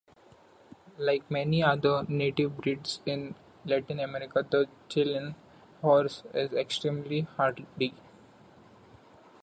[0.97, 5.35] Like many other native breeds in Latin America, the Chilean
[5.83, 7.93] Horse is extremely hardy.